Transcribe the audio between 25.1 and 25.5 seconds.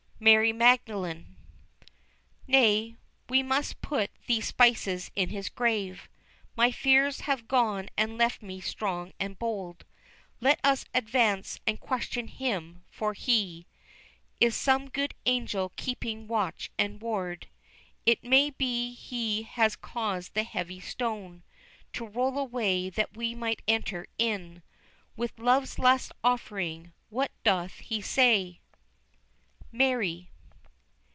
With